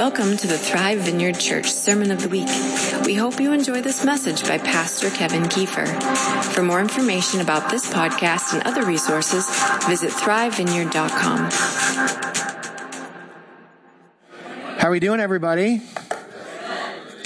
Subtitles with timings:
[0.00, 2.48] Welcome to the Thrive Vineyard Church Sermon of the Week.
[3.04, 5.86] We hope you enjoy this message by Pastor Kevin Kiefer.
[6.54, 9.46] For more information about this podcast and other resources,
[9.86, 11.50] visit thrivevineyard.com.
[14.78, 15.82] How are we doing, everybody?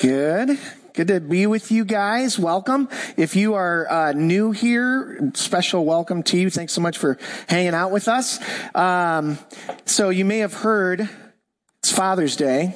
[0.02, 0.58] Good.
[0.94, 2.40] Good to be with you guys.
[2.40, 2.88] Welcome.
[3.16, 6.50] If you are uh, new here, special welcome to you.
[6.50, 7.18] Thanks so much for
[7.48, 8.40] hanging out with us.
[8.74, 9.38] Um,
[9.84, 11.08] so you may have heard
[11.84, 12.74] it's Father's Day.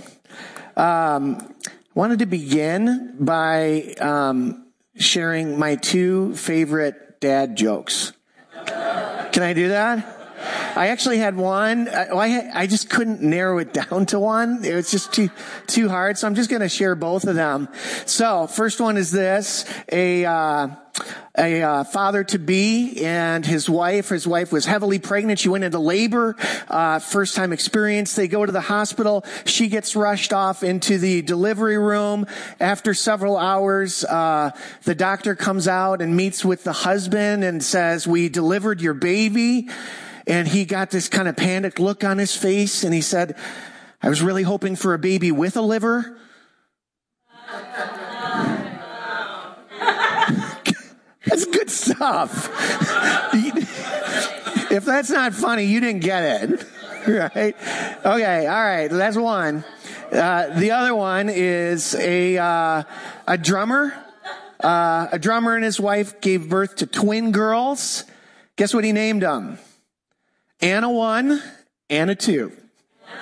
[0.77, 1.55] Um,
[1.95, 8.13] wanted to begin by um, sharing my two favorite dad jokes.
[8.67, 10.05] Can I do that?
[10.77, 11.89] I actually had one.
[11.89, 14.63] I, I just couldn't narrow it down to one.
[14.63, 15.31] It was just too
[15.67, 16.19] too hard.
[16.19, 17.71] So I'm just going to share both of them.
[18.05, 20.69] So first one is this: a uh,
[21.39, 24.09] a uh, father to be and his wife.
[24.09, 25.39] His wife was heavily pregnant.
[25.39, 26.37] She went into labor,
[26.69, 28.15] uh, first time experience.
[28.15, 29.25] They go to the hospital.
[29.45, 32.27] She gets rushed off into the delivery room.
[32.61, 34.51] After several hours, uh,
[34.85, 39.69] the doctor comes out and meets with the husband and says, "We delivered your baby."
[40.27, 43.35] And he got this kind of panicked look on his face and he said,
[44.03, 46.17] I was really hoping for a baby with a liver.
[51.29, 52.51] That's good stuff.
[54.71, 56.65] if that's not funny, you didn't get it.
[57.07, 57.57] Right?
[58.05, 59.65] Okay, all right, that's one.
[60.13, 62.83] Uh, the other one is a, uh,
[63.27, 63.95] a drummer.
[64.61, 68.05] Uh, a drummer and his wife gave birth to twin girls.
[68.57, 69.59] Guess what he named them?
[70.61, 71.43] Anna one,
[71.89, 72.53] Anna two.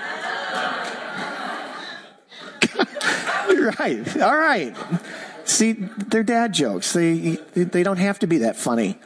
[3.78, 4.20] right.
[4.20, 4.74] All right.
[5.46, 6.92] See, they're dad jokes.
[6.92, 8.98] They, they don't have to be that funny.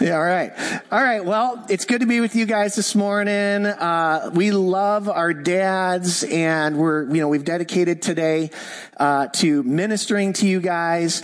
[0.00, 0.52] Yeah, all right.
[0.92, 1.24] All right.
[1.24, 3.64] Well, it's good to be with you guys this morning.
[3.64, 8.50] Uh, we love our dads and we're, you know, we've dedicated today,
[8.98, 11.22] uh, to ministering to you guys.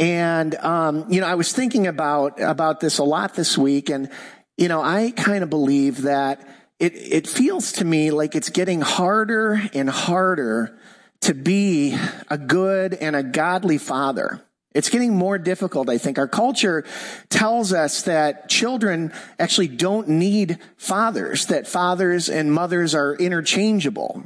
[0.00, 4.10] And, um, you know, I was thinking about, about this a lot this week and,
[4.56, 6.46] you know, I kind of believe that
[6.80, 10.77] it, it feels to me like it's getting harder and harder
[11.22, 11.96] to be
[12.28, 14.42] a good and a godly father.
[14.74, 16.18] It's getting more difficult, I think.
[16.18, 16.84] Our culture
[17.30, 24.22] tells us that children actually don't need fathers, that fathers and mothers are interchangeable.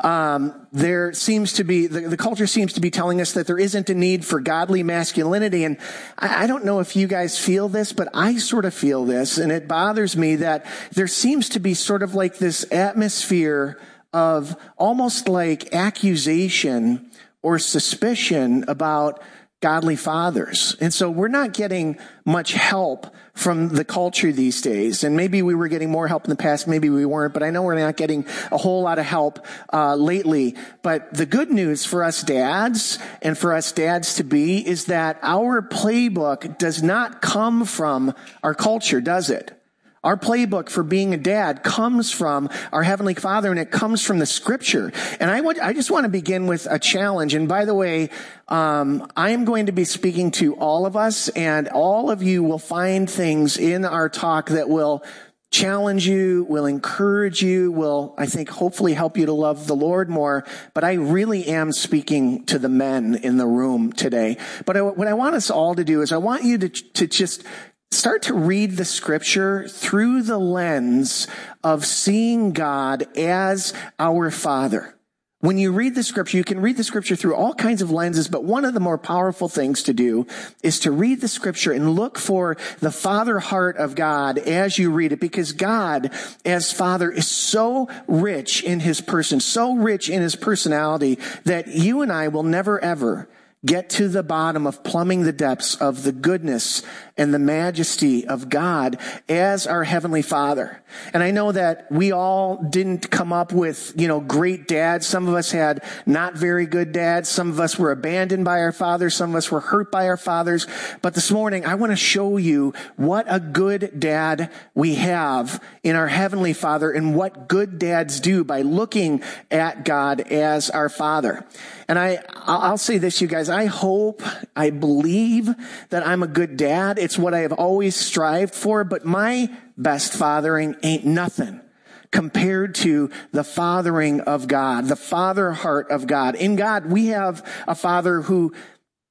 [0.00, 3.58] Um, there seems to be, the, the, culture seems to be telling us that there
[3.58, 5.64] isn't a need for godly masculinity.
[5.64, 5.78] And
[6.18, 9.38] I, I don't know if you guys feel this, but I sort of feel this.
[9.38, 13.80] And it bothers me that there seems to be sort of like this atmosphere
[14.12, 17.10] of almost like accusation
[17.42, 19.22] or suspicion about
[19.60, 20.76] godly fathers.
[20.80, 25.02] And so we're not getting much help from the culture these days.
[25.02, 27.50] And maybe we were getting more help in the past, maybe we weren't, but I
[27.50, 30.56] know we're not getting a whole lot of help uh, lately.
[30.82, 35.18] But the good news for us dads and for us dads to be is that
[35.22, 38.14] our playbook does not come from
[38.44, 39.57] our culture, does it?
[40.04, 44.18] Our playbook for being a dad comes from our Heavenly Father and it comes from
[44.18, 44.92] the scripture.
[45.18, 47.34] And I I just want to begin with a challenge.
[47.34, 48.10] And by the way,
[48.48, 52.42] um, I am going to be speaking to all of us and all of you
[52.42, 55.02] will find things in our talk that will
[55.50, 60.10] challenge you, will encourage you, will, I think, hopefully help you to love the Lord
[60.10, 60.44] more.
[60.74, 64.36] But I really am speaking to the men in the room today.
[64.66, 67.06] But I, what I want us all to do is I want you to, to
[67.06, 67.44] just
[67.90, 71.26] start to read the scripture through the lens
[71.64, 74.94] of seeing God as our Father.
[75.40, 78.26] When you read the scripture, you can read the scripture through all kinds of lenses,
[78.26, 80.26] but one of the more powerful things to do
[80.62, 84.90] is to read the scripture and look for the father heart of God as you
[84.90, 86.10] read it, because God
[86.44, 92.02] as father is so rich in his person, so rich in his personality that you
[92.02, 93.28] and I will never ever
[93.66, 96.82] get to the bottom of plumbing the depths of the goodness
[97.16, 98.98] and the majesty of God
[99.28, 100.80] as our heavenly father.
[101.12, 105.08] And I know that we all didn't come up with, you know, great dads.
[105.08, 107.28] Some of us had not very good dads.
[107.28, 109.16] Some of us were abandoned by our fathers.
[109.16, 110.68] Some of us were hurt by our fathers.
[111.02, 115.96] But this morning, I want to show you what a good dad we have in
[115.96, 121.44] our heavenly father and what good dads do by looking at God as our father.
[121.88, 123.48] And I, I'll say this, you guys.
[123.48, 124.22] I hope,
[124.54, 125.48] I believe
[125.88, 126.98] that I'm a good dad.
[126.98, 131.62] It's what I have always strived for, but my best fathering ain't nothing
[132.10, 136.34] compared to the fathering of God, the father heart of God.
[136.34, 138.52] In God, we have a father who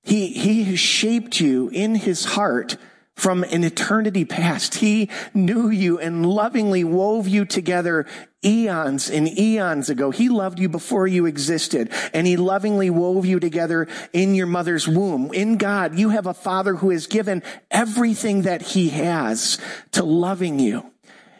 [0.03, 2.77] he, he has shaped you in his heart
[3.17, 4.75] from an eternity past.
[4.75, 8.05] He knew you and lovingly wove you together
[8.45, 10.11] eons and eons ago.
[10.11, 14.87] He loved you before you existed and he lovingly wove you together in your mother's
[14.87, 15.33] womb.
[15.33, 17.41] In God, you have a father who has given
[17.71, 19.57] everything that he has
[19.91, 20.91] to loving you.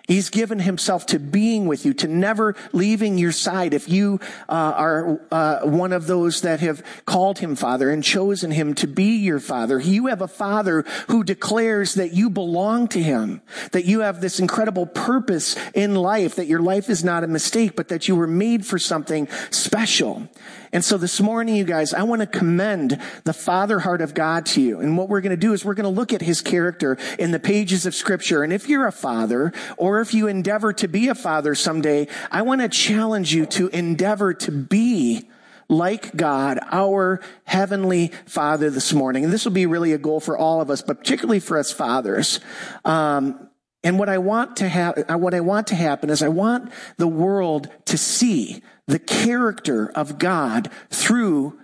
[0.07, 3.73] He's given himself to being with you, to never leaving your side.
[3.73, 8.51] If you uh, are uh, one of those that have called him father and chosen
[8.51, 13.03] him to be your father, you have a father who declares that you belong to
[13.03, 13.41] him,
[13.73, 17.75] that you have this incredible purpose in life, that your life is not a mistake,
[17.75, 20.29] but that you were made for something special.
[20.71, 24.45] And so this morning, you guys, I want to commend the father heart of God
[24.47, 24.79] to you.
[24.79, 27.31] And what we're going to do is we're going to look at his character in
[27.31, 28.43] the pages of scripture.
[28.43, 32.41] And if you're a father or if you endeavor to be a father someday, I
[32.41, 35.29] want to challenge you to endeavor to be
[35.69, 39.23] like God, our heavenly father this morning.
[39.23, 41.71] And this will be really a goal for all of us, but particularly for us
[41.71, 42.39] fathers.
[42.85, 43.49] Um,
[43.83, 47.07] and what I want to have, what I want to happen is I want the
[47.07, 51.59] world to see the character of God through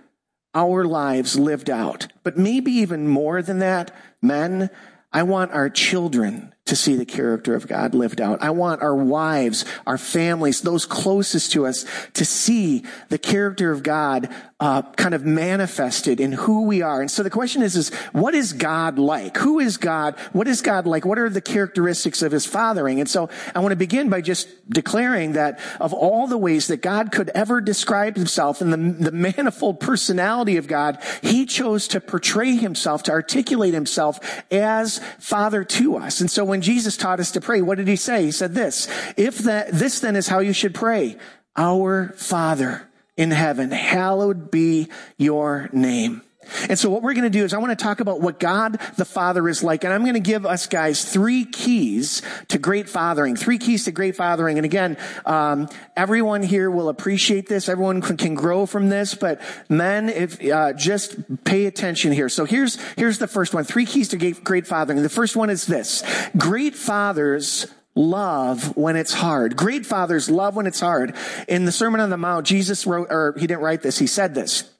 [0.54, 2.08] our lives lived out.
[2.22, 3.90] But maybe even more than that,
[4.22, 4.70] men,
[5.12, 8.42] I want our children to see the character of God lived out.
[8.42, 11.84] I want our wives, our families, those closest to us
[12.14, 17.02] to see the character of God uh, kind of manifested in who we are.
[17.02, 19.36] And so the question is, is what is God like?
[19.36, 20.18] Who is God?
[20.32, 21.04] What is God like?
[21.04, 22.98] What are the characteristics of his fathering?
[22.98, 26.78] And so I want to begin by just declaring that of all the ways that
[26.78, 32.00] God could ever describe himself and the, the manifold personality of God, he chose to
[32.00, 34.18] portray himself, to articulate himself
[34.50, 36.22] as father to us.
[36.22, 38.24] And so when Jesus taught us to pray, what did he say?
[38.24, 41.16] He said this, if that, this then is how you should pray,
[41.56, 46.22] our Father in heaven, hallowed be your name.
[46.68, 48.78] And so what we're going to do is I want to talk about what God
[48.96, 49.84] the Father is like.
[49.84, 53.92] And I'm going to give us guys three keys to great fathering, three keys to
[53.92, 54.58] great fathering.
[54.58, 54.96] And again,
[55.26, 57.68] um, everyone here will appreciate this.
[57.68, 62.28] Everyone can, grow from this, but men, if, uh, just pay attention here.
[62.28, 63.64] So here's, here's the first one.
[63.64, 65.02] Three keys to great fathering.
[65.02, 66.02] The first one is this.
[66.36, 69.56] Great fathers love when it's hard.
[69.56, 71.14] Great fathers love when it's hard.
[71.48, 74.34] In the Sermon on the Mount, Jesus wrote, or he didn't write this, he said
[74.34, 74.73] this.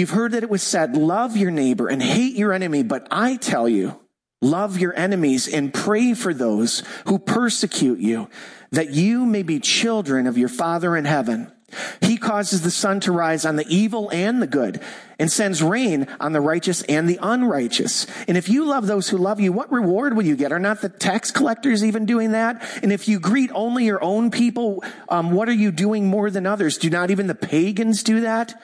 [0.00, 3.36] You've heard that it was said, love your neighbor and hate your enemy, but I
[3.36, 4.00] tell you,
[4.40, 8.30] love your enemies and pray for those who persecute you,
[8.70, 11.52] that you may be children of your Father in heaven.
[12.00, 14.80] He causes the sun to rise on the evil and the good
[15.18, 18.06] and sends rain on the righteous and the unrighteous.
[18.26, 20.50] And if you love those who love you, what reward will you get?
[20.50, 22.66] Are not the tax collectors even doing that?
[22.82, 26.46] And if you greet only your own people, um, what are you doing more than
[26.46, 26.78] others?
[26.78, 28.58] Do not even the pagans do that?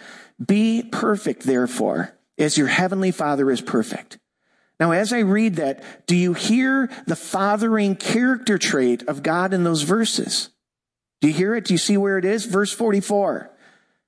[0.44, 4.18] Be perfect, therefore, as your heavenly Father is perfect.
[4.78, 9.64] Now, as I read that, do you hear the fathering character trait of God in
[9.64, 10.50] those verses?
[11.20, 11.64] Do you hear it?
[11.64, 12.44] Do you see where it is?
[12.44, 13.50] Verse 44.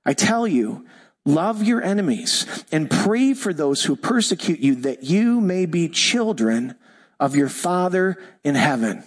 [0.05, 0.85] I tell you,
[1.25, 6.75] love your enemies and pray for those who persecute you that you may be children
[7.19, 9.03] of your Father in heaven.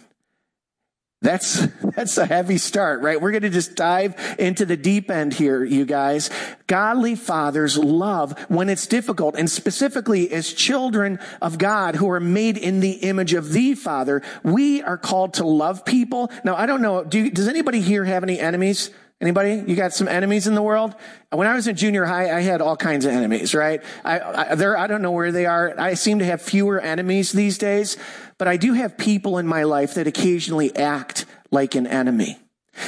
[1.23, 1.67] That's,
[1.97, 3.21] that's a heavy start, right?
[3.21, 6.31] We're going to just dive into the deep end here, you guys.
[6.67, 12.59] Godly fathers love when it's difficult and specifically as children of God who are made
[12.59, 16.31] in the image of the Father, we are called to love people.
[16.43, 17.05] Now, I don't know.
[17.05, 18.91] Do, does anybody here have any enemies?
[19.23, 19.63] Anybody?
[19.69, 20.97] You got some enemies in the world?
[21.31, 23.81] When I was in junior high, I had all kinds of enemies, right?
[24.05, 25.79] I, I, there, I don't know where they are.
[25.79, 27.97] I seem to have fewer enemies these days,
[28.37, 32.42] but I do have people in my life that occasionally act like an enemy.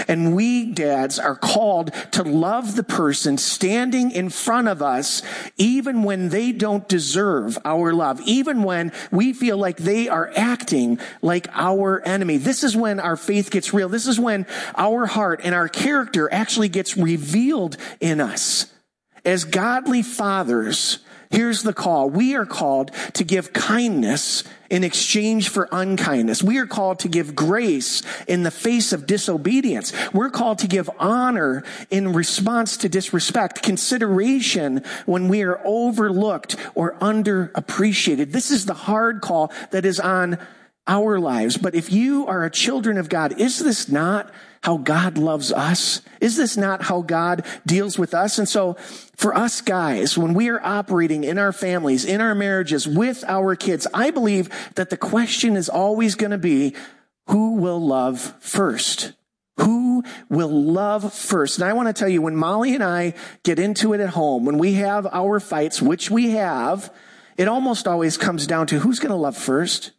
[0.08, 5.22] And we dads are called to love the person standing in front of us,
[5.56, 10.98] even when they don't deserve our love, even when we feel like they are acting
[11.20, 12.38] like our enemy.
[12.38, 13.88] This is when our faith gets real.
[13.88, 18.72] This is when our heart and our character actually gets revealed in us.
[19.24, 20.98] As godly fathers,
[21.34, 22.10] Here's the call.
[22.10, 26.44] We are called to give kindness in exchange for unkindness.
[26.44, 29.92] We are called to give grace in the face of disobedience.
[30.12, 36.94] We're called to give honor in response to disrespect, consideration when we are overlooked or
[37.00, 38.30] underappreciated.
[38.30, 40.38] This is the hard call that is on
[40.86, 41.56] our lives.
[41.56, 44.30] But if you are a children of God, is this not
[44.64, 46.00] how God loves us?
[46.23, 48.38] Is this not how God deals with us?
[48.38, 48.78] And so
[49.14, 53.56] for us guys, when we are operating in our families, in our marriages, with our
[53.56, 56.75] kids, I believe that the question is always going to be,
[57.28, 59.12] who will love first?
[59.59, 61.59] Who will love first?
[61.59, 64.47] And I want to tell you, when Molly and I get into it at home,
[64.47, 66.90] when we have our fights, which we have,
[67.37, 69.90] it almost always comes down to who's going to love first?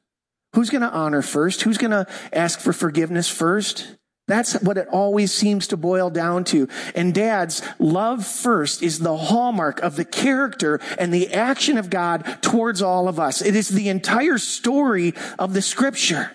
[0.56, 1.62] Who's going to honor first?
[1.62, 3.96] Who's going to ask for forgiveness first?
[4.28, 6.68] That's what it always seems to boil down to.
[6.96, 12.40] And dads, love first is the hallmark of the character and the action of God
[12.42, 13.44] towards all of us.
[13.44, 16.32] It is the entire story of the scripture.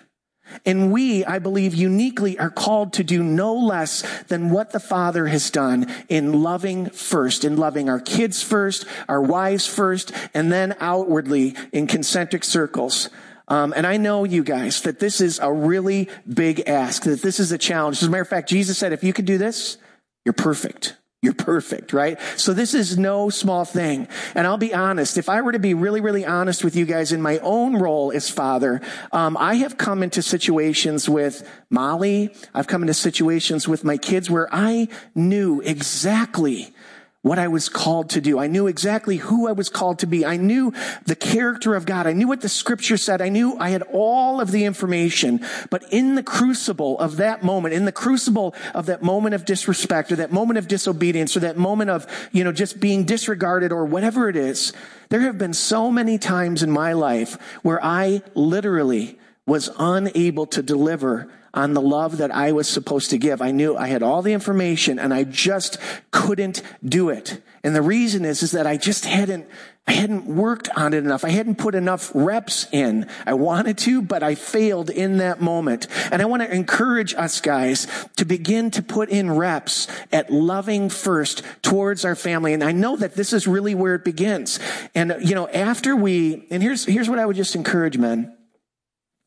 [0.65, 5.27] And we, I believe, uniquely are called to do no less than what the Father
[5.27, 10.75] has done in loving first, in loving our kids first, our wives first, and then
[10.79, 13.09] outwardly in concentric circles.
[13.51, 17.37] Um, and I know you guys that this is a really big ask, that this
[17.37, 17.97] is a challenge.
[17.97, 19.77] As a matter of fact, Jesus said, if you could do this,
[20.23, 20.95] you're perfect.
[21.21, 22.17] You're perfect, right?
[22.37, 24.07] So this is no small thing.
[24.35, 27.11] And I'll be honest, if I were to be really, really honest with you guys
[27.11, 28.79] in my own role as father,
[29.11, 32.33] um, I have come into situations with Molly.
[32.53, 36.73] I've come into situations with my kids where I knew exactly
[37.21, 38.39] what I was called to do.
[38.39, 40.25] I knew exactly who I was called to be.
[40.25, 40.73] I knew
[41.05, 42.07] the character of God.
[42.07, 43.21] I knew what the scripture said.
[43.21, 45.45] I knew I had all of the information.
[45.69, 50.11] But in the crucible of that moment, in the crucible of that moment of disrespect
[50.11, 53.85] or that moment of disobedience or that moment of, you know, just being disregarded or
[53.85, 54.73] whatever it is,
[55.09, 60.61] there have been so many times in my life where I literally was unable to
[60.61, 63.41] deliver on the love that I was supposed to give.
[63.41, 65.77] I knew I had all the information and I just
[66.11, 67.41] couldn't do it.
[67.63, 69.47] And the reason is, is that I just hadn't,
[69.85, 71.25] I hadn't worked on it enough.
[71.25, 73.07] I hadn't put enough reps in.
[73.25, 75.87] I wanted to, but I failed in that moment.
[76.11, 80.89] And I want to encourage us guys to begin to put in reps at loving
[80.89, 82.53] first towards our family.
[82.53, 84.59] And I know that this is really where it begins.
[84.95, 88.35] And, you know, after we, and here's, here's what I would just encourage men.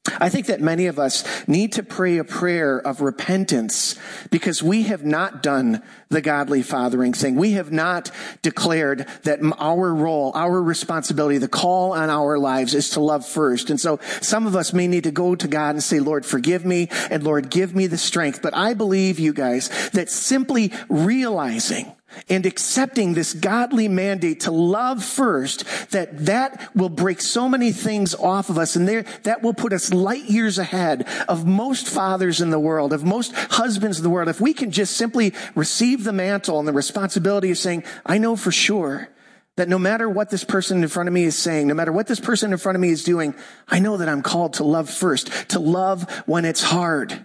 [0.06, 3.98] I think that many of us need to pray a prayer of repentance
[4.30, 7.36] because we have not done the godly fathering thing.
[7.36, 8.10] We have not
[8.42, 13.70] declared that our role, our responsibility, the call on our lives is to love first.
[13.70, 16.66] And so some of us may need to go to God and say, Lord, forgive
[16.66, 18.42] me and Lord, give me the strength.
[18.42, 21.90] But I believe you guys that simply realizing
[22.28, 28.14] and accepting this godly mandate to love first, that that will break so many things
[28.14, 32.40] off of us and there, that will put us light years ahead of most fathers
[32.40, 34.28] in the world, of most husbands in the world.
[34.28, 38.36] If we can just simply receive the mantle and the responsibility of saying, I know
[38.36, 39.08] for sure
[39.56, 42.08] that no matter what this person in front of me is saying, no matter what
[42.08, 43.34] this person in front of me is doing,
[43.68, 47.24] I know that I'm called to love first, to love when it's hard.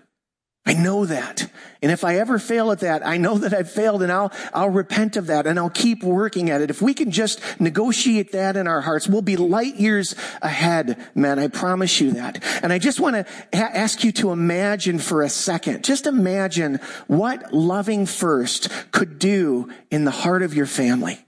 [0.66, 1.50] I know that.
[1.82, 4.70] And if I ever fail at that, I know that I've failed and I'll, I'll
[4.70, 6.70] repent of that and I'll keep working at it.
[6.70, 11.40] If we can just negotiate that in our hearts, we'll be light years ahead, man.
[11.40, 12.44] I promise you that.
[12.62, 13.26] And I just want to
[13.58, 19.70] ha- ask you to imagine for a second, just imagine what loving first could do
[19.90, 21.26] in the heart of your family.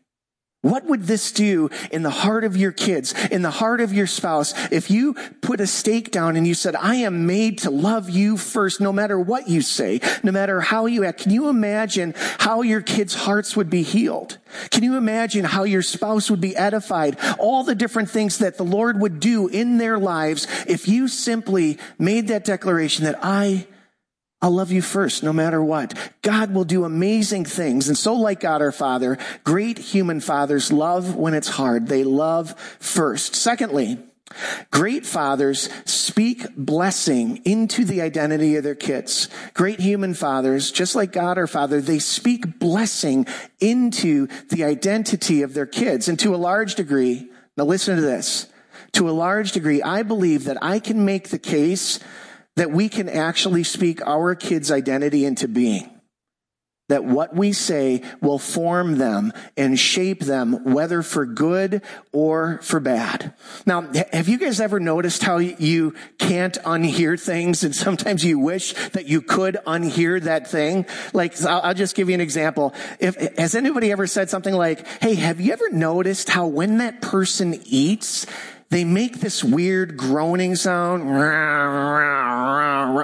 [0.62, 4.06] What would this do in the heart of your kids, in the heart of your
[4.06, 8.12] spouse, if you put a stake down and you said, I am made to love
[8.12, 11.24] you first, no matter what you say, no matter how you act?
[11.24, 14.38] Can you imagine how your kids' hearts would be healed?
[14.70, 17.18] Can you imagine how your spouse would be edified?
[17.39, 21.80] All the different things that the Lord would do in their lives if you simply
[21.98, 23.65] made that declaration that I
[24.41, 25.93] I'll love you first, no matter what.
[26.24, 27.88] God will do amazing things.
[27.88, 31.88] And so like God our Father, great human fathers love when it's hard.
[31.88, 33.36] They love first.
[33.36, 34.00] Secondly,
[34.71, 39.29] Great fathers speak blessing into the identity of their kids.
[39.53, 43.25] Great human fathers, just like God our Father, they speak blessing
[43.60, 46.07] into the identity of their kids.
[46.07, 48.48] And to a large degree, now listen to this,
[48.93, 52.00] to a large degree, I believe that I can make the case
[52.55, 55.89] that we can actually speak our kids' identity into being.
[56.89, 62.81] That what we say will form them and shape them, whether for good or for
[62.81, 63.34] bad.
[63.65, 68.74] Now, have you guys ever noticed how you can't unhear things and sometimes you wish
[68.89, 70.86] that you could unhear that thing?
[71.13, 72.74] Like, I'll just give you an example.
[73.00, 77.01] If, has anybody ever said something like, hey, have you ever noticed how when that
[77.01, 78.25] person eats,
[78.71, 81.07] they make this weird groaning sound.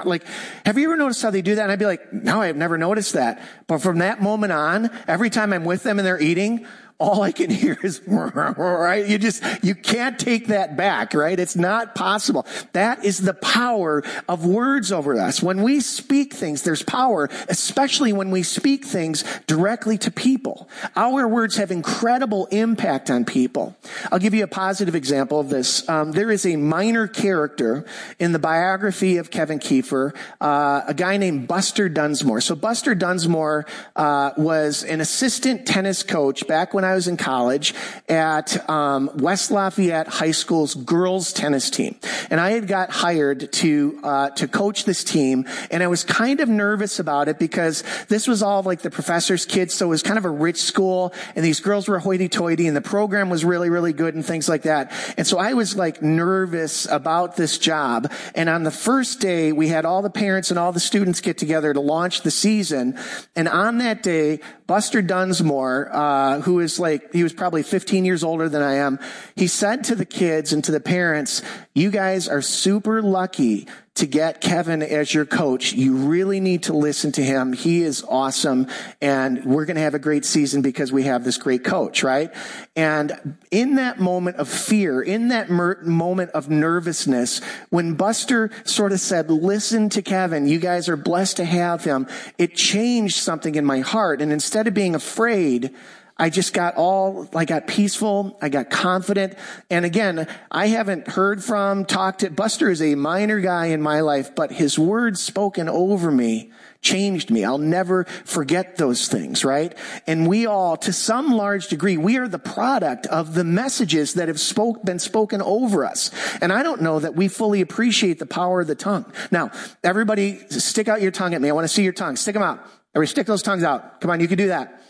[0.06, 0.24] Like,
[0.64, 1.62] have you ever noticed how they do that?
[1.62, 3.40] And I'd be like, no, I've never noticed that.
[3.66, 6.66] But from that moment on, every time I'm with them and they're eating,
[6.98, 9.06] all I can hear is, right?
[9.06, 11.38] You just, you can't take that back, right?
[11.38, 12.46] It's not possible.
[12.72, 15.42] That is the power of words over us.
[15.42, 20.68] When we speak things, there's power, especially when we speak things directly to people.
[20.96, 23.76] Our words have incredible impact on people.
[24.10, 25.88] I'll give you a positive example of this.
[25.88, 27.86] Um, there is a minor character
[28.18, 32.40] in the biography of Kevin Kiefer, uh, a guy named Buster Dunsmore.
[32.40, 37.74] So Buster Dunsmore uh, was an assistant tennis coach back when I was in college
[38.08, 41.96] at um, West Lafayette High School's girls tennis team,
[42.30, 46.40] and I had got hired to uh, to coach this team, and I was kind
[46.40, 50.02] of nervous about it because this was all like the professor's kids, so it was
[50.02, 53.70] kind of a rich school, and these girls were hoity-toity, and the program was really
[53.70, 58.10] really good and things like that, and so I was like nervous about this job.
[58.34, 61.38] And on the first day, we had all the parents and all the students get
[61.38, 62.98] together to launch the season.
[63.36, 68.22] And on that day, Buster Dunsmore, uh, who is like, he was probably 15 years
[68.22, 69.00] older than I am,
[69.34, 71.40] he said to the kids and to the parents,
[71.74, 73.66] you guys are super lucky
[73.98, 75.72] to get Kevin as your coach.
[75.72, 77.52] You really need to listen to him.
[77.52, 78.68] He is awesome.
[79.00, 82.32] And we're going to have a great season because we have this great coach, right?
[82.76, 87.40] And in that moment of fear, in that mer- moment of nervousness,
[87.70, 92.06] when Buster sort of said, listen to Kevin, you guys are blessed to have him,
[92.38, 94.22] it changed something in my heart.
[94.22, 95.74] And instead of being afraid,
[96.18, 98.36] I just got all, I got peaceful.
[98.42, 99.34] I got confident.
[99.70, 104.00] And again, I haven't heard from, talked to, Buster is a minor guy in my
[104.00, 107.44] life, but his words spoken over me changed me.
[107.44, 109.76] I'll never forget those things, right?
[110.06, 114.28] And we all, to some large degree, we are the product of the messages that
[114.28, 116.10] have spoke, been spoken over us.
[116.40, 119.12] And I don't know that we fully appreciate the power of the tongue.
[119.30, 119.50] Now,
[119.84, 121.48] everybody stick out your tongue at me.
[121.48, 122.16] I want to see your tongue.
[122.16, 122.60] Stick them out.
[122.94, 124.00] Everybody stick those tongues out.
[124.00, 124.82] Come on, you can do that.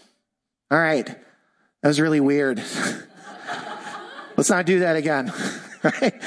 [0.71, 1.07] All right.
[1.07, 2.59] That was really weird.
[4.37, 5.33] Let's not do that again.
[5.81, 6.21] Right?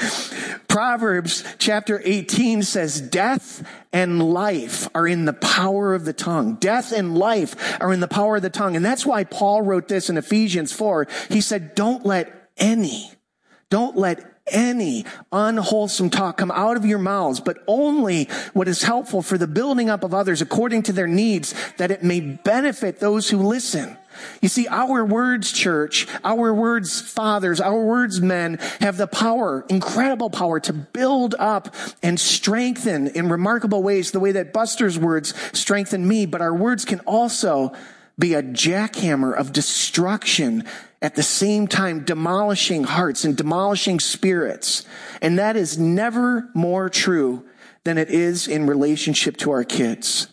[0.66, 6.54] Proverbs chapter 18 says death and life are in the power of the tongue.
[6.54, 8.76] Death and life are in the power of the tongue.
[8.76, 11.06] And that's why Paul wrote this in Ephesians 4.
[11.28, 13.10] He said, don't let any,
[13.68, 19.20] don't let any unwholesome talk come out of your mouths, but only what is helpful
[19.20, 23.28] for the building up of others according to their needs, that it may benefit those
[23.28, 23.98] who listen.
[24.40, 30.30] You see, our words, church, our words, fathers, our words, men, have the power, incredible
[30.30, 36.06] power to build up and strengthen in remarkable ways the way that Buster's words strengthen
[36.06, 37.72] me, but our words can also
[38.18, 40.64] be a jackhammer of destruction
[41.00, 44.84] at the same time demolishing hearts and demolishing spirits.
[45.20, 47.44] And that is never more true
[47.84, 50.28] than it is in relationship to our kids.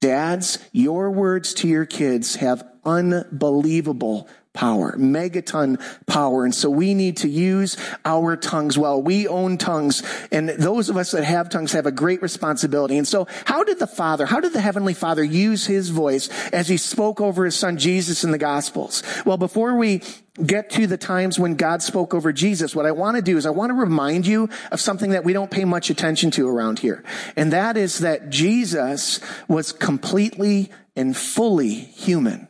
[0.00, 6.44] Dads, your words to your kids have unbelievable power, megaton power.
[6.44, 9.00] And so we need to use our tongues well.
[9.00, 12.98] We own tongues and those of us that have tongues have a great responsibility.
[12.98, 16.68] And so how did the Father, how did the Heavenly Father use His voice as
[16.68, 19.04] He spoke over His Son Jesus in the Gospels?
[19.24, 20.02] Well, before we
[20.44, 23.46] get to the times when God spoke over Jesus, what I want to do is
[23.46, 26.80] I want to remind you of something that we don't pay much attention to around
[26.80, 27.04] here.
[27.36, 32.48] And that is that Jesus was completely and fully human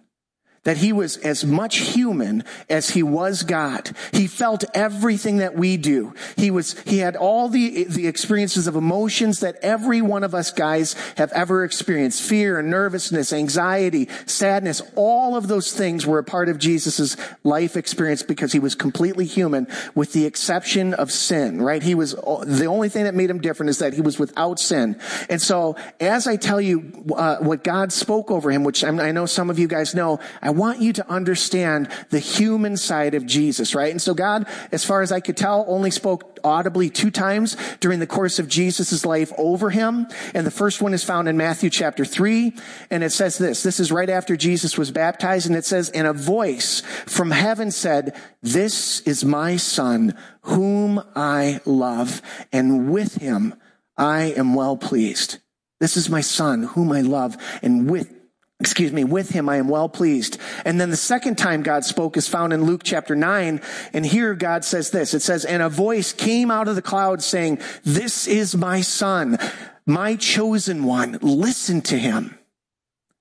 [0.65, 3.91] that he was as much human as he was God.
[4.13, 6.15] He felt everything that we do.
[6.37, 10.51] He was, he had all the, the experiences of emotions that every one of us
[10.51, 12.23] guys have ever experienced.
[12.23, 17.75] Fear, and nervousness, anxiety, sadness, all of those things were a part of Jesus' life
[17.75, 21.83] experience because he was completely human with the exception of sin, right?
[21.83, 25.01] He was, the only thing that made him different is that he was without sin.
[25.31, 29.25] And so as I tell you uh, what God spoke over him, which I know
[29.25, 33.75] some of you guys know, I want you to understand the human side of Jesus,
[33.75, 33.91] right?
[33.91, 37.99] And so God, as far as I could tell, only spoke audibly two times during
[37.99, 40.07] the course of Jesus' life over him.
[40.35, 42.53] And the first one is found in Matthew chapter three.
[42.91, 45.47] And it says this, this is right after Jesus was baptized.
[45.47, 51.61] And it says, and a voice from heaven said, this is my son whom I
[51.65, 52.21] love
[52.53, 53.55] and with him
[53.97, 55.39] I am well pleased.
[55.81, 58.20] This is my son whom I love and with
[58.61, 60.39] excuse me, with him I am well pleased.
[60.65, 63.61] And then the second time God spoke is found in Luke chapter 9.
[63.93, 65.15] And here God says this.
[65.15, 69.39] It says, and a voice came out of the cloud saying, this is my son,
[69.87, 71.19] my chosen one.
[71.23, 72.39] Listen to him.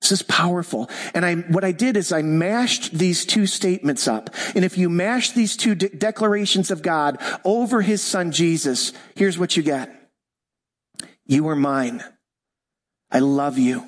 [0.00, 0.88] This is powerful.
[1.14, 4.30] And I, what I did is I mashed these two statements up.
[4.54, 9.38] And if you mash these two de- declarations of God over his son Jesus, here's
[9.38, 9.94] what you get.
[11.26, 12.02] You are mine.
[13.10, 13.86] I love you.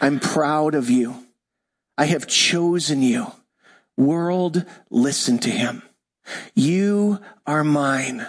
[0.00, 1.26] I'm proud of you.
[1.96, 3.32] I have chosen you.
[3.96, 5.82] World, listen to him.
[6.54, 8.26] You are mine.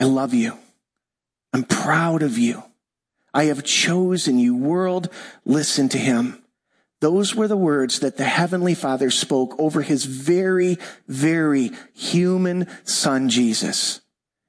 [0.00, 0.58] I love you.
[1.52, 2.62] I'm proud of you.
[3.32, 4.54] I have chosen you.
[4.56, 5.08] World,
[5.44, 6.42] listen to him.
[7.00, 13.28] Those were the words that the Heavenly Father spoke over his very, very human son,
[13.28, 14.00] Jesus.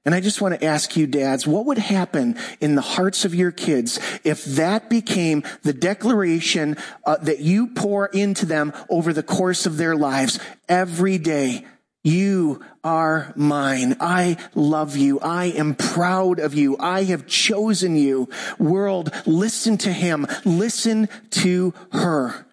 [0.06, 3.34] And I just want to ask you, dads, what would happen in the hearts of
[3.34, 9.24] your kids if that became the declaration uh, that you pour into them over the
[9.24, 10.39] course of their lives
[10.70, 11.65] every day?
[12.04, 13.98] You are mine.
[14.00, 15.20] I love you.
[15.22, 16.78] I am proud of you.
[16.80, 18.30] I have chosen you.
[18.60, 20.28] World, listen to him.
[20.46, 22.46] Listen to her.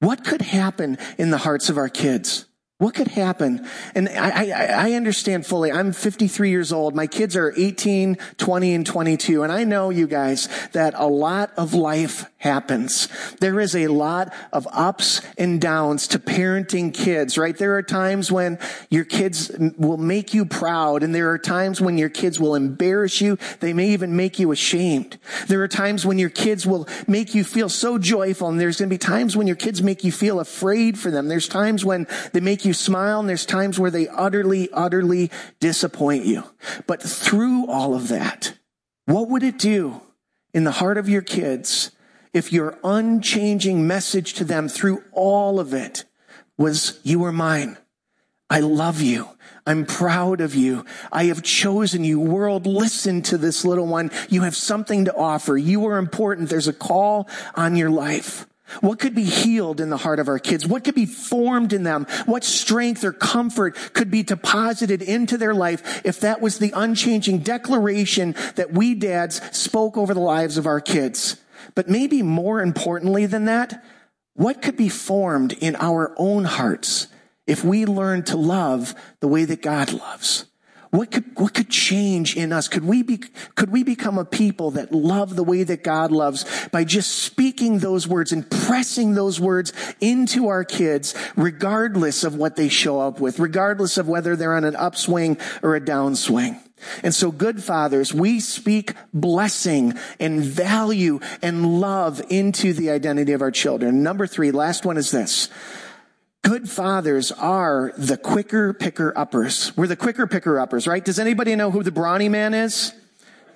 [0.00, 2.44] What could happen in the hearts of our kids?
[2.80, 3.68] What could happen?
[3.94, 5.70] And I, I, I, understand fully.
[5.70, 6.94] I'm 53 years old.
[6.94, 9.42] My kids are 18, 20, and 22.
[9.42, 13.06] And I know you guys that a lot of life happens.
[13.40, 17.56] There is a lot of ups and downs to parenting kids, right?
[17.56, 21.02] There are times when your kids will make you proud.
[21.02, 23.38] And there are times when your kids will embarrass you.
[23.60, 25.18] They may even make you ashamed.
[25.48, 28.48] There are times when your kids will make you feel so joyful.
[28.48, 31.28] And there's going to be times when your kids make you feel afraid for them.
[31.28, 36.24] There's times when they make you smile and there's times where they utterly, utterly disappoint
[36.24, 36.44] you.
[36.86, 38.54] But through all of that,
[39.04, 40.00] what would it do
[40.54, 41.90] in the heart of your kids
[42.32, 46.04] if your unchanging message to them through all of it
[46.56, 47.76] was, you are mine.
[48.48, 49.28] I love you.
[49.66, 50.84] I'm proud of you.
[51.12, 52.18] I have chosen you.
[52.18, 54.10] World, listen to this little one.
[54.28, 55.56] You have something to offer.
[55.56, 56.48] You are important.
[56.48, 58.46] There's a call on your life.
[58.80, 60.66] What could be healed in the heart of our kids?
[60.66, 62.06] What could be formed in them?
[62.26, 67.40] What strength or comfort could be deposited into their life if that was the unchanging
[67.40, 71.36] declaration that we dads spoke over the lives of our kids?
[71.74, 73.84] But maybe more importantly than that,
[74.34, 77.08] what could be formed in our own hearts
[77.46, 80.46] if we learn to love the way that God loves?
[80.90, 82.66] What could, what could change in us?
[82.66, 83.18] Could we be,
[83.54, 87.78] could we become a people that love the way that God loves by just speaking
[87.78, 93.20] those words and pressing those words into our kids, regardless of what they show up
[93.20, 96.58] with, regardless of whether they're on an upswing or a downswing?
[97.02, 103.42] And so good fathers, we speak blessing and value and love into the identity of
[103.42, 104.02] our children.
[104.02, 105.48] Number three, last one is this.
[106.42, 109.76] Good fathers are the quicker picker uppers.
[109.76, 111.04] We're the quicker picker uppers, right?
[111.04, 112.94] Does anybody know who the brawny man is?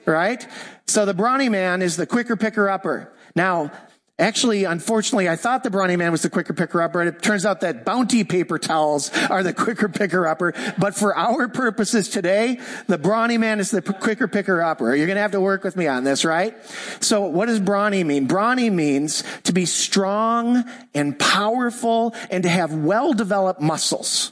[0.05, 0.47] Right?
[0.87, 3.11] So the brawny man is the quicker picker upper.
[3.35, 3.73] Now,
[4.17, 7.03] Actually, unfortunately, I thought the brawny man was the quicker picker upper.
[7.03, 10.55] It turns out that bounty paper towels are the quicker picker upper.
[10.79, 14.95] But for our purposes today, the brawny man is the quicker picker upper.
[14.95, 16.55] You're going to have to work with me on this, right?
[17.01, 18.29] So what does brawny mean?
[18.29, 20.63] Brawny means to be strong
[20.95, 24.31] and powerful and to have well-developed muscles.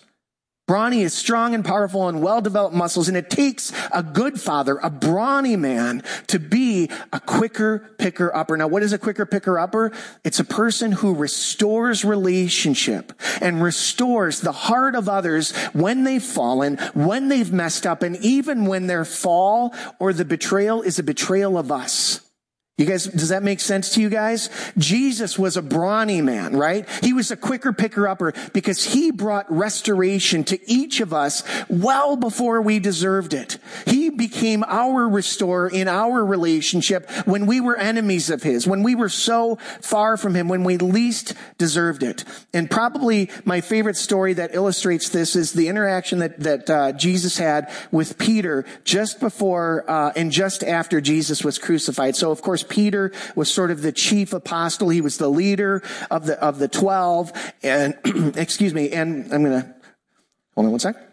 [0.73, 4.89] Brawny is strong and powerful and well-developed muscles, and it takes a good father, a
[4.89, 8.57] brawny man, to be a quicker picker upper.
[8.57, 9.93] Now, what is a quicker picker upper?
[10.25, 16.79] It's a person who restores relationship and restores the heart of others when they've fallen,
[16.95, 21.59] when they've messed up, and even when their fall or the betrayal is a betrayal
[21.59, 22.23] of us.
[22.79, 24.49] You guys, does that make sense to you guys?
[24.79, 26.89] Jesus was a brawny man, right?
[27.03, 32.17] He was a quicker picker upper because he brought restoration to each of us well
[32.17, 33.59] before we deserved it.
[33.87, 38.95] He became our restorer in our relationship when we were enemies of his, when we
[38.95, 42.25] were so far from him, when we least deserved it.
[42.55, 47.37] And probably my favorite story that illustrates this is the interaction that, that uh, Jesus
[47.37, 52.17] had with Peter just before uh, and just after Jesus was crucified.
[52.17, 54.89] So of course, course, Peter was sort of the chief apostle.
[54.89, 57.33] He was the leader of the, of the 12.
[57.63, 57.95] And,
[58.37, 59.75] excuse me, and I'm going to,
[60.55, 61.12] hold on one sec.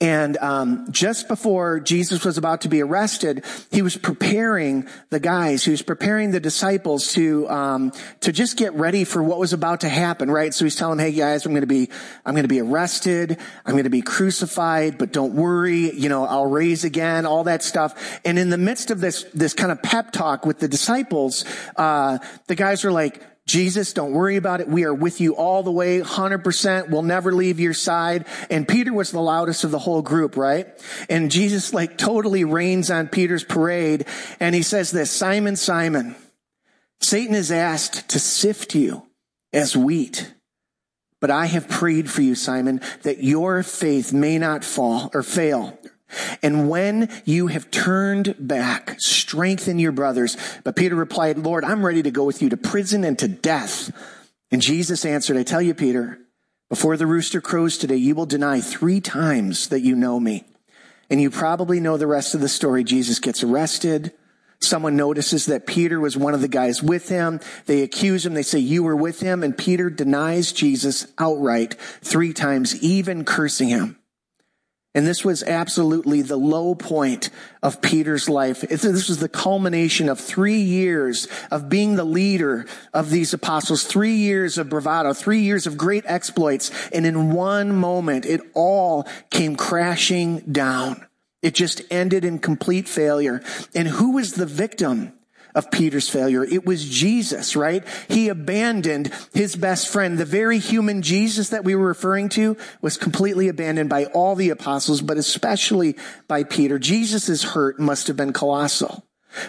[0.00, 5.62] And um, just before Jesus was about to be arrested, he was preparing the guys.
[5.62, 9.82] He was preparing the disciples to um, to just get ready for what was about
[9.82, 10.30] to happen.
[10.30, 10.54] Right.
[10.54, 11.90] So he's telling them, "Hey guys, I'm going to be
[12.24, 13.36] I'm going to be arrested.
[13.66, 15.92] I'm going to be crucified, but don't worry.
[15.92, 17.26] You know, I'll raise again.
[17.26, 20.60] All that stuff." And in the midst of this this kind of pep talk with
[20.60, 21.44] the disciples,
[21.76, 24.68] uh, the guys are like, Jesus, don't worry about it.
[24.68, 26.90] We are with you all the way, 100%.
[26.90, 28.26] We'll never leave your side.
[28.48, 30.68] And Peter was the loudest of the whole group, right?
[31.08, 34.06] And Jesus like totally rains on Peter's parade.
[34.38, 36.14] And he says this, Simon, Simon,
[37.00, 39.06] Satan is asked to sift you
[39.52, 40.32] as wheat.
[41.20, 45.78] But I have prayed for you, Simon, that your faith may not fall or fail.
[46.42, 50.36] And when you have turned back, strengthen your brothers.
[50.64, 53.90] But Peter replied, Lord, I'm ready to go with you to prison and to death.
[54.50, 56.18] And Jesus answered, I tell you, Peter,
[56.68, 60.44] before the rooster crows today, you will deny three times that you know me.
[61.08, 62.84] And you probably know the rest of the story.
[62.84, 64.12] Jesus gets arrested.
[64.60, 67.40] Someone notices that Peter was one of the guys with him.
[67.66, 68.34] They accuse him.
[68.34, 69.42] They say, you were with him.
[69.42, 73.96] And Peter denies Jesus outright three times, even cursing him.
[74.92, 77.30] And this was absolutely the low point
[77.62, 78.62] of Peter's life.
[78.62, 84.16] This was the culmination of three years of being the leader of these apostles, three
[84.16, 86.72] years of bravado, three years of great exploits.
[86.90, 91.06] And in one moment, it all came crashing down.
[91.40, 93.42] It just ended in complete failure.
[93.74, 95.12] And who was the victim?
[95.54, 96.44] Of Peter's failure.
[96.44, 97.84] It was Jesus, right?
[98.08, 100.18] He abandoned his best friend.
[100.18, 104.50] The very human Jesus that we were referring to was completely abandoned by all the
[104.50, 105.96] apostles, but especially
[106.28, 106.78] by Peter.
[106.78, 109.04] Jesus' hurt must have been colossal.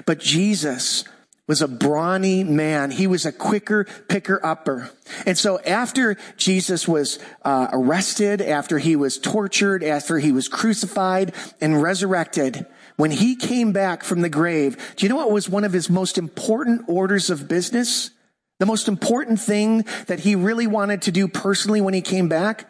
[0.05, 1.03] But Jesus
[1.47, 2.91] was a brawny man.
[2.91, 4.89] He was a quicker picker upper.
[5.25, 11.33] And so after Jesus was uh, arrested, after he was tortured, after he was crucified
[11.59, 12.65] and resurrected,
[13.01, 15.89] when he came back from the grave, do you know what was one of his
[15.89, 18.11] most important orders of business?
[18.59, 22.69] The most important thing that he really wanted to do personally when he came back?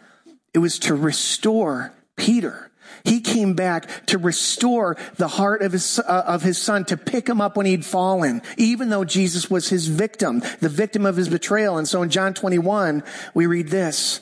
[0.54, 2.72] It was to restore Peter.
[3.04, 7.28] He came back to restore the heart of his, uh, of his son, to pick
[7.28, 11.28] him up when he'd fallen, even though Jesus was his victim, the victim of his
[11.28, 11.78] betrayal.
[11.78, 14.22] And so in John 21, we read this.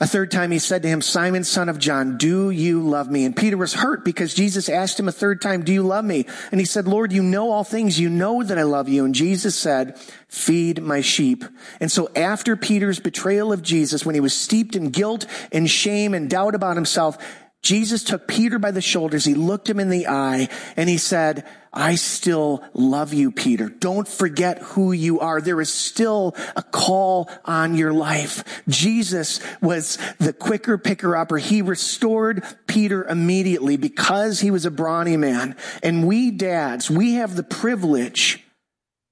[0.00, 3.24] A third time he said to him, Simon, son of John, do you love me?
[3.24, 6.26] And Peter was hurt because Jesus asked him a third time, do you love me?
[6.52, 7.98] And he said, Lord, you know all things.
[7.98, 9.04] You know that I love you.
[9.04, 11.44] And Jesus said, feed my sheep.
[11.80, 16.14] And so after Peter's betrayal of Jesus, when he was steeped in guilt and shame
[16.14, 17.18] and doubt about himself,
[17.62, 19.24] Jesus took Peter by the shoulders.
[19.24, 23.68] He looked him in the eye and he said, I still love you, Peter.
[23.68, 25.40] Don't forget who you are.
[25.40, 28.62] There is still a call on your life.
[28.68, 31.36] Jesus was the quicker picker upper.
[31.36, 35.56] He restored Peter immediately because he was a brawny man.
[35.82, 38.42] And we dads, we have the privilege,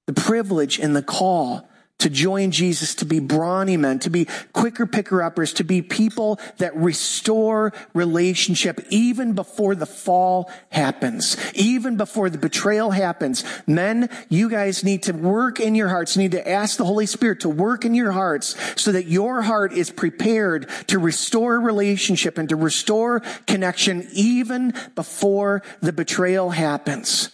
[0.07, 4.85] the privilege and the call to join Jesus, to be brawny men, to be quicker
[4.85, 12.29] picker uppers, to be people that restore relationship even before the fall happens, even before
[12.29, 13.43] the betrayal happens.
[13.65, 17.07] Men, you guys need to work in your hearts, you need to ask the Holy
[17.07, 22.37] Spirit to work in your hearts so that your heart is prepared to restore relationship
[22.37, 27.31] and to restore connection even before the betrayal happens.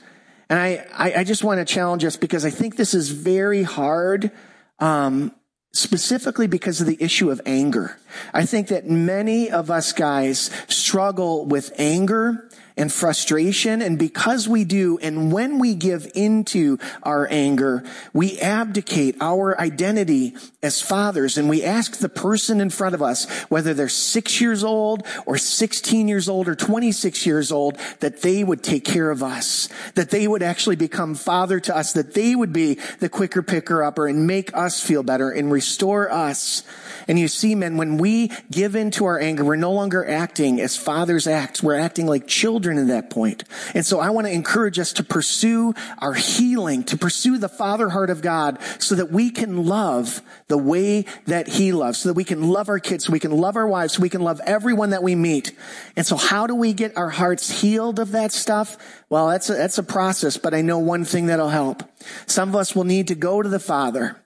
[0.50, 3.64] And I, I, I just want to challenge us because I think this is very
[3.64, 4.32] hard
[4.80, 5.34] um,
[5.74, 8.00] specifically because of the issue of anger.
[8.34, 13.82] I think that many of us guys struggle with anger and frustration.
[13.82, 17.84] And because we do, and when we give into our anger,
[18.14, 23.30] we abdicate our identity as fathers and we ask the person in front of us,
[23.50, 28.44] whether they're six years old or 16 years old or 26 years old, that they
[28.44, 32.36] would take care of us, that they would actually become father to us, that they
[32.36, 36.64] would be the quicker picker upper and make us feel better and restore us.
[37.08, 40.78] And you see, men, when we give into our anger, we're no longer acting as
[40.78, 41.62] fathers act.
[41.62, 43.44] We're acting like children children at that point.
[43.74, 47.90] And so I want to encourage us to pursue our healing, to pursue the father
[47.90, 52.14] heart of God so that we can love the way that he loves, so that
[52.14, 54.40] we can love our kids, so we can love our wives, so we can love
[54.46, 55.52] everyone that we meet.
[55.98, 58.78] And so how do we get our hearts healed of that stuff?
[59.10, 61.84] Well, that's a, that's a process, but I know one thing that'll help.
[62.28, 64.23] Some of us will need to go to the father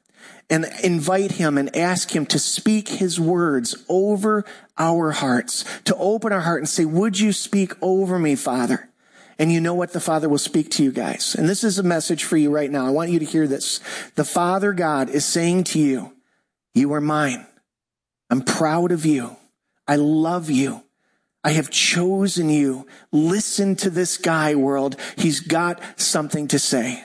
[0.50, 4.46] and invite him and ask him to speak his words over
[4.78, 8.90] our hearts, to open our heart and say, would you speak over me, Father?
[9.40, 9.94] And you know what?
[9.94, 11.36] The Father will speak to you guys.
[11.36, 12.88] And this is a message for you right now.
[12.88, 13.80] I want you to hear this.
[14.16, 16.14] The Father God is saying to you,
[16.74, 17.46] you are mine.
[18.30, 19.36] I'm proud of you.
[19.88, 20.84] I love you.
[21.44, 22.88] I have chosen you.
[23.12, 24.96] Listen to this guy, world.
[25.18, 27.04] He's got something to say.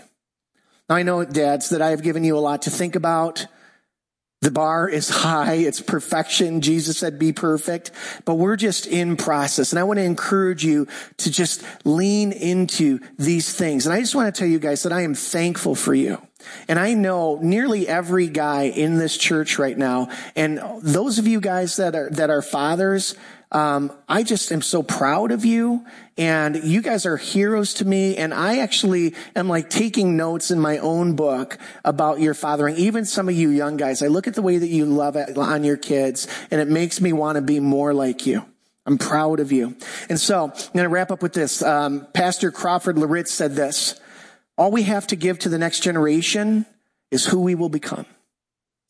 [0.95, 3.47] I know, dads, that I have given you a lot to think about.
[4.43, 5.55] The bar is high.
[5.55, 6.63] It's perfection.
[6.63, 7.93] Jesus said, be perfect,
[8.25, 9.71] but we're just in process.
[9.71, 13.87] And I want to encourage you to just lean into these things.
[13.87, 16.21] And I just want to tell you guys that I am thankful for you.
[16.67, 21.41] And I know nearly every guy in this church right now, and those of you
[21.41, 23.15] guys that are, that are fathers,
[23.53, 25.85] um, I just am so proud of you
[26.17, 28.17] and you guys are heroes to me.
[28.17, 32.77] And I actually am like taking notes in my own book about your fathering.
[32.77, 35.37] Even some of you young guys, I look at the way that you love it
[35.37, 38.45] on your kids and it makes me want to be more like you.
[38.87, 39.77] I'm proud of you.
[40.09, 41.63] And so I'm going to wrap up with this.
[41.63, 44.01] Um, Pastor Crawford Loritts said this.
[44.57, 46.67] All we have to give to the next generation
[47.11, 48.07] is who we will become.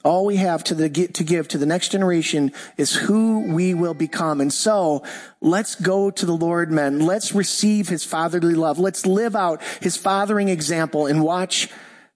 [0.04, 3.94] All we have to, the, to give to the next generation is who we will
[3.94, 4.40] become.
[4.40, 5.04] And so
[5.40, 7.00] let's go to the Lord, men.
[7.00, 8.78] Let's receive his fatherly love.
[8.78, 11.68] Let's live out his fathering example and watch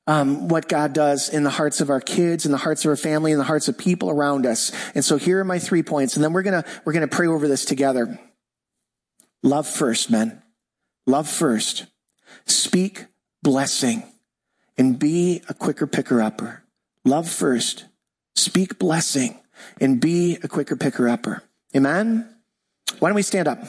[0.09, 2.97] um, what God does in the hearts of our kids, in the hearts of our
[2.97, 4.73] family, in the hearts of people around us.
[4.95, 6.17] And so here are my three points.
[6.17, 8.19] And then we're going to, we're going to pray over this together.
[9.43, 10.43] Love first, men.
[11.07, 11.87] Love first.
[12.47, 13.07] Speak
[13.43, 14.05] blessing
[14.77, 16.65] and be a quicker picker upper.
[17.07, 17.85] Love first,
[18.35, 19.39] speak blessing,
[19.81, 21.45] and be a quicker picker upper.
[21.75, 22.29] Amen?
[22.99, 23.61] Why don't we stand up?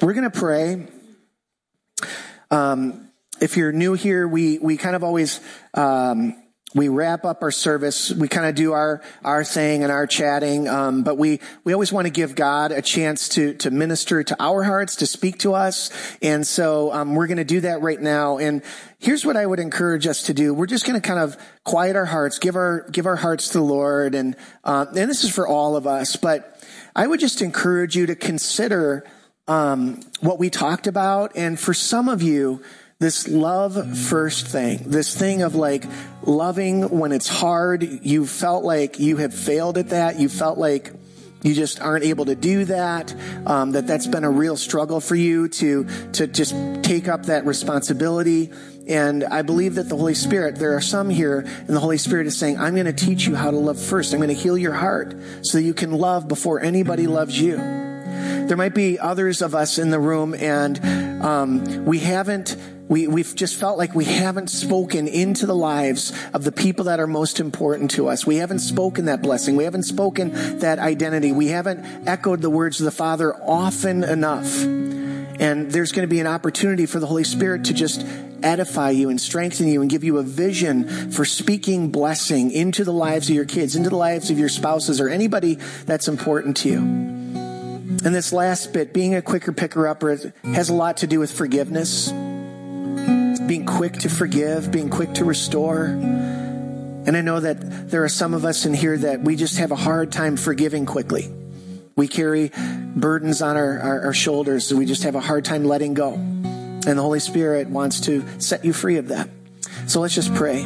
[0.00, 0.86] We're going to pray.
[2.52, 5.40] Um, if you're new here, we, we kind of always,
[5.74, 6.40] um,
[6.74, 8.12] we wrap up our service.
[8.12, 10.68] We kind of do our, our thing and our chatting.
[10.68, 14.36] Um, but we, we always want to give God a chance to, to minister to
[14.40, 15.90] our hearts, to speak to us.
[16.20, 18.38] And so, um, we're going to do that right now.
[18.38, 18.62] And
[18.98, 20.52] here's what I would encourage us to do.
[20.52, 23.58] We're just going to kind of quiet our hearts, give our, give our hearts to
[23.58, 24.14] the Lord.
[24.14, 26.62] And, uh, and this is for all of us, but
[26.96, 29.06] I would just encourage you to consider,
[29.48, 31.32] um, what we talked about.
[31.36, 32.62] And for some of you,
[32.98, 35.84] this love first thing, this thing of like
[36.22, 37.82] loving when it's hard.
[37.82, 40.18] You felt like you have failed at that.
[40.18, 40.92] You felt like
[41.42, 43.14] you just aren't able to do that.
[43.44, 47.44] Um, that that's been a real struggle for you to to just take up that
[47.44, 48.50] responsibility.
[48.88, 52.26] And I believe that the Holy Spirit, there are some here, and the Holy Spirit
[52.28, 54.14] is saying, I'm going to teach you how to love first.
[54.14, 57.56] I'm going to heal your heart so you can love before anybody loves you.
[57.56, 62.56] There might be others of us in the room, and um, we haven't
[62.88, 67.00] we, we've just felt like we haven't spoken into the lives of the people that
[67.00, 68.26] are most important to us.
[68.26, 69.56] We haven't spoken that blessing.
[69.56, 71.32] We haven't spoken that identity.
[71.32, 74.62] We haven't echoed the words of the Father often enough.
[75.38, 78.06] And there's going to be an opportunity for the Holy Spirit to just
[78.42, 82.92] edify you and strengthen you and give you a vision for speaking blessing into the
[82.92, 86.68] lives of your kids, into the lives of your spouses or anybody that's important to
[86.68, 86.78] you.
[86.78, 91.32] And this last bit, being a quicker picker upper, has a lot to do with
[91.32, 92.12] forgiveness
[93.46, 95.84] being quick to forgive, being quick to restore.
[95.84, 99.70] And I know that there are some of us in here that we just have
[99.70, 101.32] a hard time forgiving quickly.
[101.94, 102.50] We carry
[102.96, 106.14] burdens on our, our, our shoulders, we just have a hard time letting go.
[106.14, 109.28] And the Holy Spirit wants to set you free of that.
[109.86, 110.64] So let's just pray.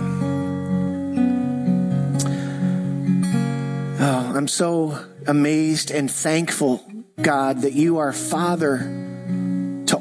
[4.02, 6.84] Oh, I'm so amazed and thankful,
[7.20, 8.99] God, that you are Father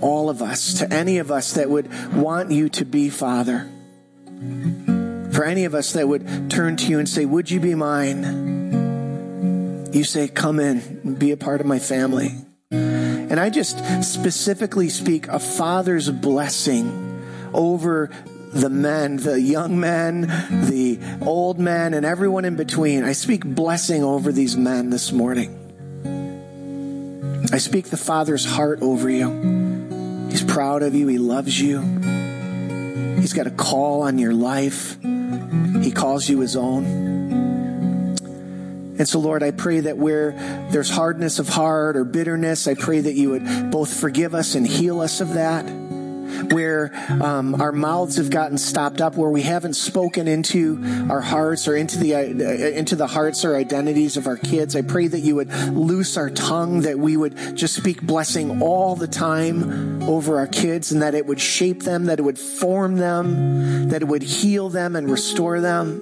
[0.01, 3.69] all of us, to any of us that would want you to be Father.
[5.31, 8.23] For any of us that would turn to you and say, Would you be mine?
[9.93, 12.31] You say, Come in be a part of my family.
[12.71, 18.09] And I just specifically speak a father's blessing over
[18.53, 23.03] the men, the young men, the old men, and everyone in between.
[23.03, 25.55] I speak blessing over these men this morning.
[27.51, 29.68] I speak the Father's heart over you.
[30.29, 31.07] He's proud of you.
[31.07, 31.81] He loves you.
[33.19, 34.97] He's got a call on your life.
[35.01, 36.85] He calls you his own.
[38.97, 40.31] And so, Lord, I pray that where
[40.71, 44.67] there's hardness of heart or bitterness, I pray that you would both forgive us and
[44.67, 45.65] heal us of that
[46.53, 51.67] where um, our mouths have gotten stopped up, where we haven't spoken into our hearts
[51.67, 54.75] or into the uh, into the hearts or identities of our kids.
[54.75, 58.95] I pray that you would loose our tongue, that we would just speak blessing all
[58.95, 62.97] the time over our kids, and that it would shape them, that it would form
[62.97, 66.01] them, that it would heal them and restore them.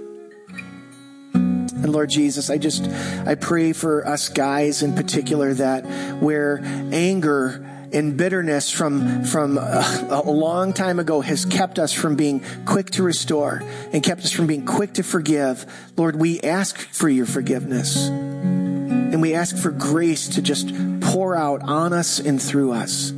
[1.33, 2.89] And Lord Jesus, I just,
[3.27, 5.85] I pray for us guys in particular that
[6.19, 6.59] where
[6.91, 12.43] anger and bitterness from, from a, a long time ago has kept us from being
[12.65, 15.65] quick to restore and kept us from being quick to forgive.
[15.97, 18.07] Lord, we ask for your forgiveness.
[18.07, 23.11] And we ask for grace to just pour out on us and through us.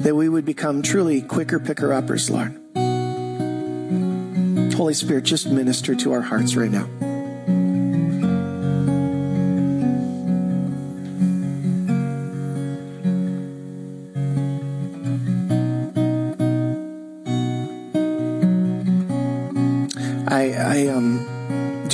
[0.00, 2.54] That we would become truly quicker picker uppers, Lord.
[4.74, 6.86] Holy Spirit, just minister to our hearts right now.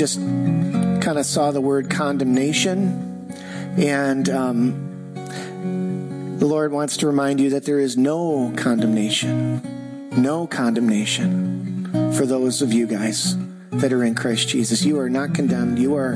[0.03, 3.33] Just kind of saw the word condemnation,
[3.79, 5.15] and um,
[6.41, 9.63] the Lord wants to remind you that there is no condemnation,
[10.11, 13.37] no condemnation for those of you guys
[13.71, 14.85] that are in Christ Jesus.
[14.85, 15.79] You are not condemned.
[15.79, 16.15] You are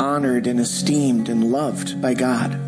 [0.00, 2.58] honored and esteemed and loved by God.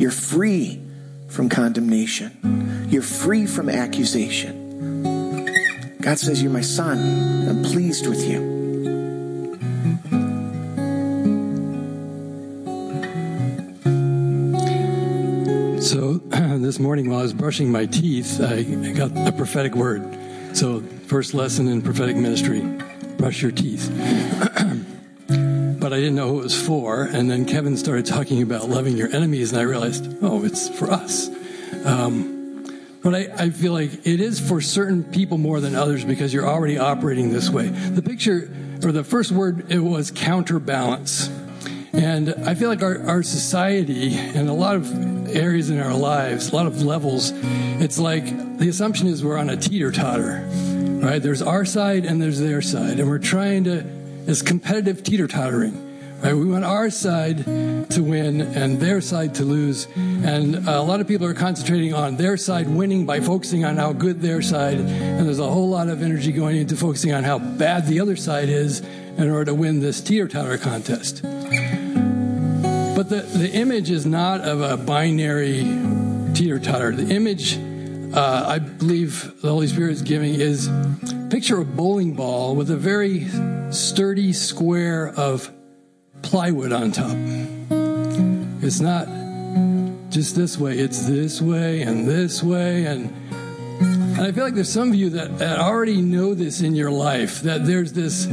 [0.00, 0.80] You're free
[1.26, 2.86] from condemnation.
[2.88, 5.48] You're free from accusation.
[6.00, 7.48] God says, You're my son.
[7.48, 8.57] I'm pleased with you.
[16.78, 18.62] Morning while I was brushing my teeth, I
[18.92, 20.18] got a prophetic word.
[20.56, 22.60] So, first lesson in prophetic ministry
[23.18, 23.90] brush your teeth.
[25.80, 27.02] but I didn't know who it was for.
[27.02, 30.90] And then Kevin started talking about loving your enemies, and I realized, oh, it's for
[30.90, 31.28] us.
[31.84, 32.64] Um,
[33.02, 36.48] but I, I, feel like it is for certain people more than others because you're
[36.48, 37.68] already operating this way.
[37.68, 38.50] The picture,
[38.82, 41.28] or the first word, it was counterbalance.
[41.92, 46.50] And I feel like our, our society and a lot of areas in our lives,
[46.50, 50.46] a lot of levels, it's like the assumption is we're on a teeter totter,
[51.02, 51.22] right?
[51.22, 52.98] There's our side and there's their side.
[53.00, 53.84] And we're trying to,
[54.26, 55.84] it's competitive teeter tottering.
[56.20, 56.34] Right?
[56.34, 59.86] We want our side to win and their side to lose.
[59.94, 63.76] And uh, a lot of people are concentrating on their side winning by focusing on
[63.76, 64.78] how good their side.
[64.78, 68.16] And there's a whole lot of energy going into focusing on how bad the other
[68.16, 71.24] side is in order to win this teeter totter contest.
[72.98, 75.60] But the, the image is not of a binary
[76.34, 76.90] teeter totter.
[76.90, 77.56] The image,
[78.12, 80.68] uh, I believe the Holy Spirit is giving is
[81.30, 83.28] picture a bowling ball with a very
[83.70, 85.48] sturdy square of
[86.22, 87.14] plywood on top.
[88.64, 89.06] It's not
[90.10, 92.84] just this way, it's this way and this way.
[92.84, 93.14] And,
[93.80, 96.90] and I feel like there's some of you that, that already know this in your
[96.90, 98.26] life, that there's this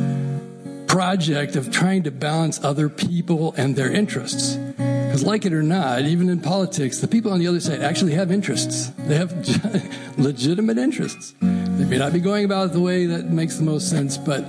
[0.95, 4.55] project of trying to balance other people and their interests.
[4.55, 8.13] Because, like it or not, even in politics, the people on the other side actually
[8.13, 8.93] have interests.
[8.99, 9.33] They have
[10.17, 11.35] legitimate interests.
[11.41, 14.43] They may not be going about it the way that makes the most sense, but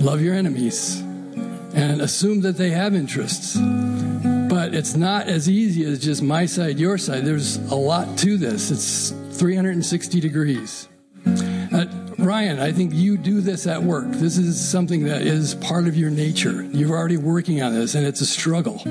[0.00, 1.00] love your enemies
[1.74, 3.54] and assume that they have interests.
[4.48, 7.26] But it's not as easy as just my side, your side.
[7.26, 8.70] There's a lot to this.
[8.70, 10.88] It's 360 degrees.
[11.26, 11.84] Uh,
[12.18, 14.06] Ryan, I think you do this at work.
[14.08, 16.64] This is something that is part of your nature.
[16.64, 18.82] You're already working on this, and it's a struggle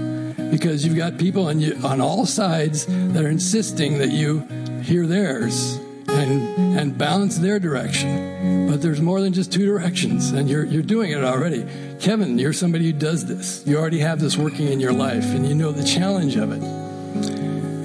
[0.49, 4.39] because you've got people on, you, on all sides that are insisting that you
[4.82, 5.75] hear theirs
[6.07, 8.69] and, and balance their direction.
[8.69, 11.67] But there's more than just two directions, and you're, you're doing it already.
[11.99, 13.61] Kevin, you're somebody who does this.
[13.67, 16.63] You already have this working in your life, and you know the challenge of it.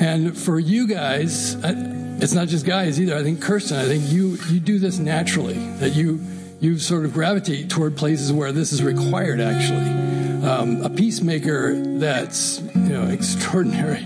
[0.00, 1.56] And for you guys,
[2.22, 3.16] it's not just guys either.
[3.16, 5.58] I think Kirsten, I think you you do this naturally.
[5.78, 6.20] That you
[6.60, 9.40] you sort of gravitate toward places where this is required.
[9.40, 14.04] Actually, um, a peacemaker that's you know extraordinary.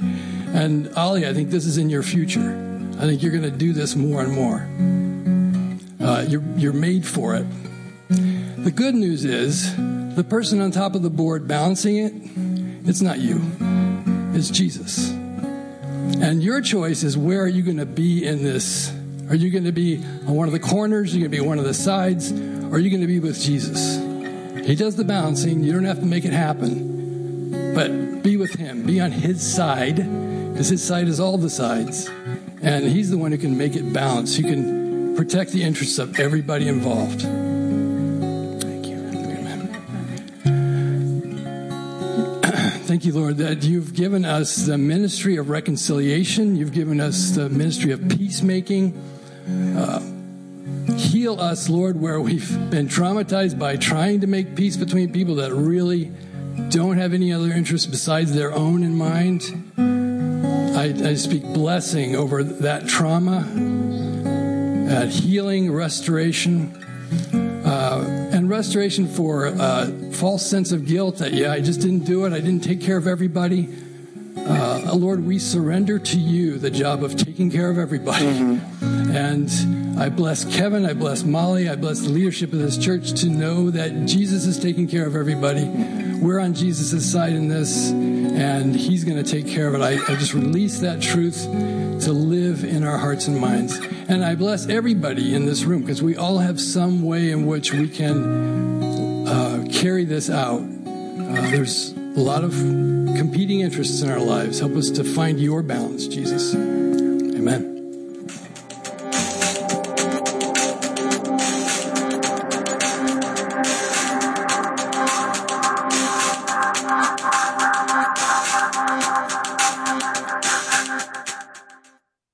[0.55, 2.63] And Ali, I think this is in your future.
[2.99, 4.67] I think you're going to do this more and more.
[6.01, 7.45] Uh, you're, you're made for it.
[8.09, 12.13] The good news is the person on top of the board balancing it,
[12.89, 13.43] it's not you,
[14.35, 15.16] it's Jesus.
[16.23, 18.93] And your choice is where are you going to be in this?
[19.29, 21.13] Are you going to be on one of the corners?
[21.13, 22.33] Are you going to be on one of the sides?
[22.33, 23.97] Or are you going to be with Jesus?
[24.67, 25.63] He does the balancing.
[25.63, 27.75] You don't have to make it happen.
[27.75, 28.85] But be with him.
[28.85, 32.09] Be on his side, because his side is all the sides.
[32.63, 36.19] And he's the one who can make it balanced, He can protect the interests of
[36.19, 37.25] everybody involved.
[42.87, 46.55] Thank you, Lord, that you've given us the ministry of reconciliation.
[46.55, 48.97] You've given us the ministry of peacemaking.
[49.77, 55.35] Uh, heal us, Lord, where we've been traumatized by trying to make peace between people
[55.35, 56.13] that really
[56.69, 59.43] don't have any other interests besides their own in mind.
[60.77, 63.41] I, I speak blessing over that trauma,
[64.89, 66.86] that healing, restoration,
[68.57, 72.33] restoration for a uh, false sense of guilt that, yeah, I just didn't do it.
[72.33, 73.69] I didn't take care of everybody.
[74.35, 78.25] Uh, Lord, we surrender to you the job of taking care of everybody.
[78.25, 79.15] Mm-hmm.
[79.15, 83.29] And I bless Kevin, I bless Molly, I bless the leadership of this church to
[83.29, 85.67] know that Jesus is taking care of everybody.
[86.23, 87.93] We're on Jesus' side in this
[88.37, 89.81] and He's going to take care of it.
[89.81, 91.45] I, I just release that truth
[92.05, 93.79] to live in our hearts and minds.
[94.09, 97.73] And I bless everybody in this room because we all have some way in which
[97.73, 100.61] we can uh, carry this out.
[100.61, 104.61] Uh, there's a lot of competing interests in our lives.
[104.61, 106.55] Help us to find your balance, Jesus.
[106.55, 107.76] Amen.